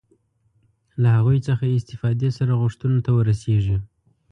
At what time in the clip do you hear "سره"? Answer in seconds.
2.37-2.51